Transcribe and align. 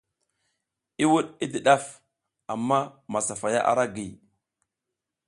I 1.03 1.05
wuɗ 1.11 1.27
i 1.43 1.45
di 1.51 1.59
ɗaf, 1.65 1.85
amma 2.51 2.77
masafaya 3.11 3.61
ara 3.71 3.83
giy. 3.95 4.09